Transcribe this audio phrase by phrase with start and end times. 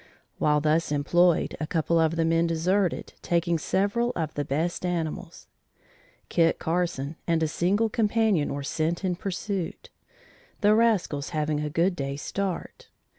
[0.39, 5.45] While thus employed, a couple of the men deserted taking several of the best animals.
[6.27, 9.91] Kit Carson and a single companion were sent in pursuit,
[10.61, 12.87] the rascals having a good day's start.